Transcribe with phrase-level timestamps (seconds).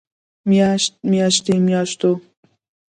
[0.49, 2.11] مياشت، مياشتې، مياشتو